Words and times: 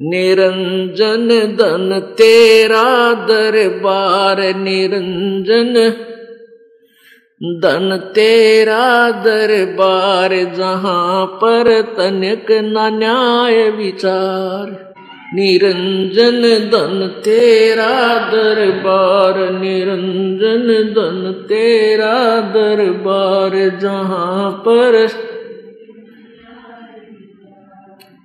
निरंजन 0.00 1.28
धन 1.28 2.00
तेरा 2.00 3.12
दरबार 3.12 4.36
निरंजन। 4.40 5.92
धन 7.42 7.96
तेरा 8.14 9.10
दरबार 9.10 10.30
जहाँ 10.56 11.26
पर 11.26 11.82
तनिक 11.82 12.46
न 12.50 12.74
न्याय 12.78 13.70
विचार। 13.70 14.94
निरंजन 15.34 16.42
धन 16.70 17.22
तेरा 17.24 18.18
दरबार 18.30 19.50
निरंजन। 19.52 20.92
धन 20.92 21.46
तेरा 21.48 22.40
दरबार 22.40 23.78
जहाँ 23.82 24.50
पर 24.50 25.08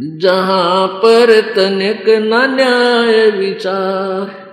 जहाँ 0.00 0.86
पर 0.86 1.40
तनिक 1.40 2.04
न 2.08 2.56
न्याय 2.56 3.30
विचार। 3.30 4.46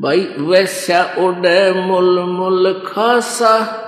भाई 0.00 0.26
वैसा 0.38 1.14
उड़े 1.18 1.72
मुल 1.72 2.20
मुल 2.20 2.82
खासा 2.86 3.80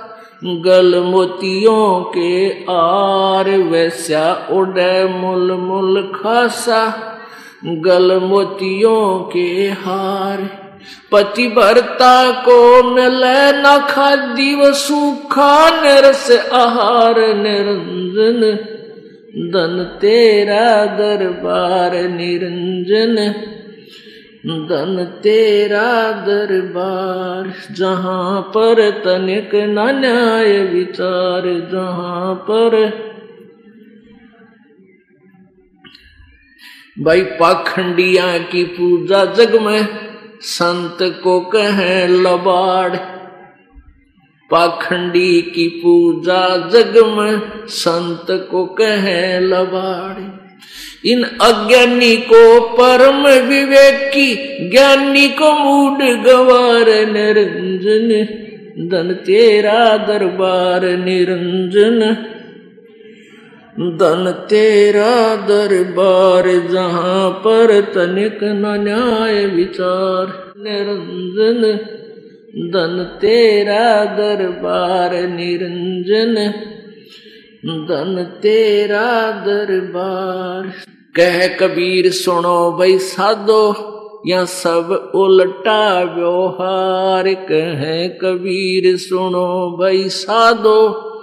गल 0.43 0.99
मोतियों 0.99 2.01
के 2.01 2.51
आर। 2.69 3.49
वैसा 3.49 4.47
उड़े 4.51 5.05
मुल 5.05 5.51
मुल 5.51 6.11
खासा 6.15 7.13
गल 7.65 8.19
मोतियों 8.19 9.19
के 9.19 9.69
हार। 9.69 10.49
पति 11.11 11.47
भरता 11.47 12.31
को 12.31 12.83
मिले 12.83 13.51
न 13.51 13.87
खादी 13.89 14.55
व 14.55 14.73
सूखा 14.73 15.69
निरस 15.81 16.31
आहार 16.53 17.15
निरंजन। 17.19 18.76
धन 19.27 19.97
तेरा 20.01 20.85
दरबार 20.85 21.91
निरंजन, 21.95 23.15
धन 24.45 25.19
तेरा 25.23 26.11
दरबार, 26.11 27.53
जहाँ 27.71 28.41
पर 28.41 28.89
तनिक 28.89 29.55
न 29.55 29.79
न्याय 29.79 30.59
विचार, 30.59 31.69
जहाँ 31.71 32.35
पर। 32.35 32.89
भाई 36.99 37.21
पाखंडिया 37.21 38.37
की 38.37 38.63
पूजा 38.63 39.25
जग 39.25 39.61
में, 39.61 39.87
संत 40.41 41.21
को 41.23 41.39
कहें 41.41 42.07
लबाड़। 42.07 43.16
पाखंडी 44.51 45.41
की 45.41 45.67
पूजा 45.67 46.57
जग 46.57 46.93
में 46.97 47.41
संत 47.67 48.47
को 48.51 48.65
कहे 48.65 49.39
लबाड़ी। 49.39 50.47
इन 51.11 51.23
अज्ञानी 51.23 52.17
को 52.17 52.59
परम 52.59 53.47
विवेकी, 53.47 54.35
ज्ञानी 54.69 55.27
को 55.27 55.51
मूड 55.51 56.23
गवार 56.23 56.85
निरंजन, 56.89 58.25
धन 58.89 59.13
तेरा 59.13 59.97
दरबार 59.97 60.81
निरंजन। 60.81 62.17
धन 63.79 64.45
तेरा 64.49 65.35
दरबार 65.35 66.67
जहाँ 66.71 67.29
पर 67.29 67.81
तनिक 67.81 68.39
न 68.43 68.65
न्याय 68.65 69.45
विचार 69.45 70.53
निरंजन। 70.57 71.96
धन 72.55 73.17
तेरा 73.21 74.05
दरबार 74.05 75.13
निरंजन, 75.15 76.35
धन 77.65 78.39
तेरा 78.43 79.31
दरबार। 79.31 80.73
कह 81.15 81.47
कबीर, 81.47 82.11
सुनो 82.11 82.71
भाई 82.71 82.97
साधो, 82.97 83.93
या 84.27 84.45
सब 84.45 85.11
उल्टा 85.15 86.03
व्यवहार। 86.03 87.33
कह 87.33 88.07
कबीर, 88.07 88.97
सुनो 88.97 89.77
भाई 89.81 90.09
साधो, 90.09 91.13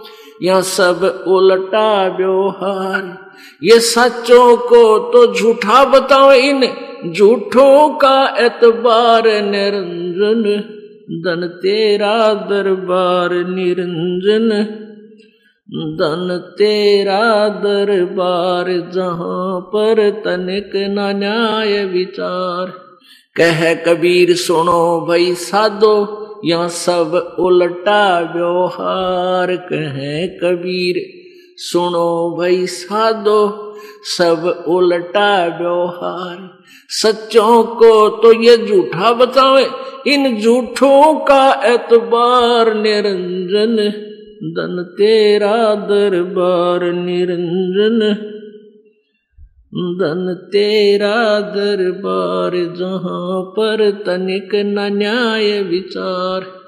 या 0.42 0.60
सब 0.60 1.24
उल्टा 1.28 2.16
व्यवहार। 2.16 3.32
ये 3.62 3.80
सच्चों 3.80 4.56
को 4.56 4.98
तो 4.98 5.34
झूठा 5.34 5.84
बताओ 5.84 6.32
इन, 6.32 6.68
झूठों 7.12 7.88
का 7.88 8.36
एतबार 8.38 9.22
निरंजन। 9.26 10.74
धन 11.08 11.46
तेरा 11.62 12.16
दरबार 12.48 13.32
निरंजन 13.46 14.48
धन 15.98 16.28
तेरा 16.58 17.48
दरबार 17.58 18.70
जहाँ 18.94 19.60
पर 19.74 19.98
तनिक 20.24 20.70
न 20.90 21.10
न्याय 21.18 21.84
विचार 21.84 22.72
कह 23.36 23.62
कबीर 23.84 24.34
सुनो 24.36 24.84
भाई 25.08 25.34
साधो 25.40 25.94
या 26.44 26.66
सब 26.78 27.14
उल्टा 27.40 28.02
व्यवहार 28.34 29.56
कह 29.70 30.00
कबीर 30.40 31.02
सुनो 31.62 32.10
भाई 32.38 32.66
साधो 32.72 33.40
सब 34.08 34.52
उल्टा 34.68 35.30
व्यवहार 35.58 36.36
सच्चों 36.92 37.62
को 37.74 38.08
तो 38.22 38.32
ये 38.42 38.56
झूठा 38.56 39.12
बतावे 39.12 39.66
इन 40.06 40.40
झूठों 40.40 41.14
का 41.14 41.62
एतबार 41.64 42.74
निरंजन, 42.74 43.76
धन 44.42 44.82
तेरा 44.98 45.74
दरबार 45.74 46.92
निरंजन। 46.92 48.14
धन 49.74 50.48
तेरा 50.52 51.40
दरबार 51.40 52.50
जहाँ 52.50 53.42
पर 53.42 53.90
तनिक 53.90 54.54
न 54.54 54.78
न्याय 54.78 55.62
विचार। 55.62 56.63